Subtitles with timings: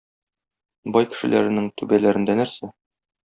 [0.95, 2.73] Бай кешеләренең түбәләрендә нәрсә?